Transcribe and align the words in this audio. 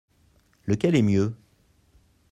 Lequel 0.65 0.95
est 0.95 1.03
mieux? 1.03 1.35